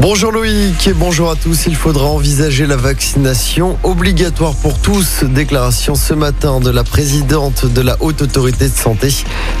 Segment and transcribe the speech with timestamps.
[0.00, 1.66] Bonjour Loïc et bonjour à tous.
[1.66, 5.24] Il faudra envisager la vaccination obligatoire pour tous.
[5.24, 9.12] Déclaration ce matin de la présidente de la Haute Autorité de Santé.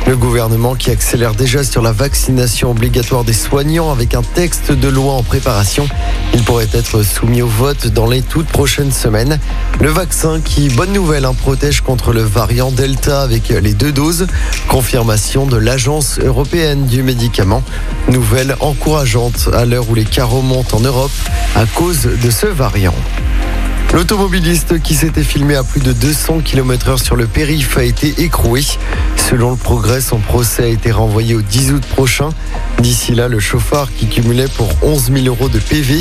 [0.06, 4.88] Le gouvernement qui accélère déjà sur la vaccination obligatoire des soignants avec un texte de
[4.88, 5.86] loi en préparation.
[6.32, 9.38] Il pourrait être soumis au vote dans les toutes prochaines semaines.
[9.78, 14.26] Le vaccin qui, bonne nouvelle, hein, protège contre le variant Delta avec les deux doses.
[14.68, 17.62] Confirmation de l'Agence européenne du médicament.
[18.08, 21.10] Nouvelle encourageante à l'heure où les 40 remonte en Europe
[21.56, 22.94] à cause de ce variant.
[23.92, 28.62] L'automobiliste qui s'était filmé à plus de 200 km/h sur le périph' a été écroué.
[29.16, 32.28] Selon le progrès, son procès a été renvoyé au 10 août prochain.
[32.78, 35.98] D'ici là, le chauffard qui cumulait pour 11 000 euros de PV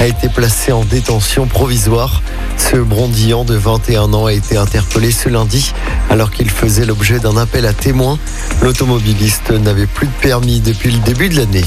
[0.00, 2.22] a été placé en détention provisoire.
[2.58, 5.72] Ce brondillant de 21 ans a été interpellé ce lundi
[6.10, 8.18] alors qu'il faisait l'objet d'un appel à témoins.
[8.62, 11.64] L'automobiliste n'avait plus de permis depuis le début de l'année.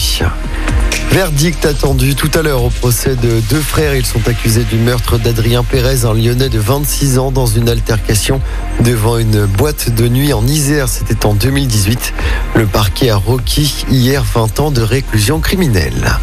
[1.11, 3.95] Verdict attendu tout à l'heure au procès de deux frères.
[3.95, 8.39] Ils sont accusés du meurtre d'Adrien Pérez, un Lyonnais de 26 ans, dans une altercation
[8.79, 10.87] devant une boîte de nuit en Isère.
[10.87, 12.13] C'était en 2018.
[12.55, 16.17] Le parquet a requis hier 20 ans de réclusion criminelle.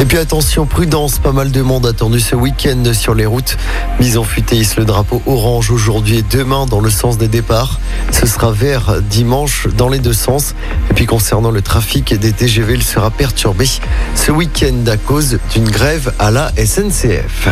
[0.00, 3.56] Et puis attention, prudence, pas mal de monde attendu ce week-end sur les routes.
[3.98, 7.80] Bison futé le drapeau orange aujourd'hui et demain dans le sens des départs.
[8.12, 10.54] Ce sera vert dimanche dans les deux sens.
[10.90, 13.66] Et puis concernant le trafic des TGV, il sera perturbé
[14.14, 17.48] ce week-end à cause d'une grève à la SNCF.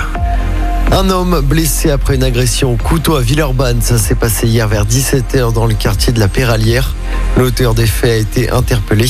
[0.92, 3.82] Un homme blessé après une agression au couteau à Villeurbanne.
[3.82, 6.94] Ça s'est passé hier vers 17h dans le quartier de la Péralière.
[7.36, 9.06] L'auteur des faits a été interpellé.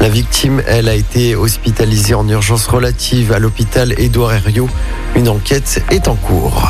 [0.00, 4.68] La victime, elle, a été hospitalisée en urgence relative à l'hôpital Édouard Herriot.
[5.16, 6.68] Une enquête est en cours.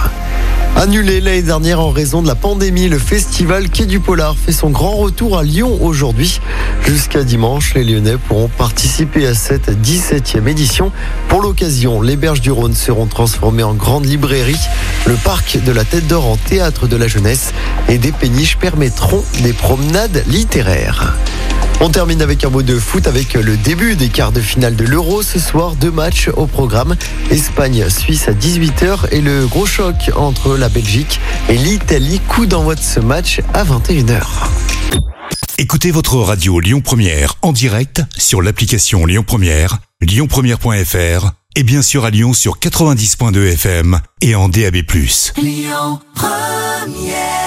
[0.83, 4.71] Annulé l'année dernière en raison de la pandémie, le festival Quai du Polar fait son
[4.71, 6.41] grand retour à Lyon aujourd'hui.
[6.85, 10.91] Jusqu'à dimanche, les Lyonnais pourront participer à cette 17e édition.
[11.29, 14.59] Pour l'occasion, les berges du Rhône seront transformées en grande librairie,
[15.07, 17.53] le parc de la Tête d'Or en théâtre de la jeunesse
[17.89, 21.17] et des péniches permettront des promenades littéraires.
[21.85, 24.85] On termine avec un mot de foot avec le début des quarts de finale de
[24.85, 25.21] l'Euro.
[25.21, 26.95] Ce soir, deux matchs au programme.
[27.29, 32.21] Espagne-Suisse à 18h et le gros choc entre la Belgique et l'Italie.
[32.29, 34.23] Coup d'envoi de ce match à 21h.
[35.59, 42.05] Écoutez votre radio Lyon Première en direct sur l'application Lyon Première, lyonpremière.fr et bien sûr
[42.05, 44.77] à Lyon sur 90.2 FM et en DAB+.
[45.43, 47.42] Lyon Première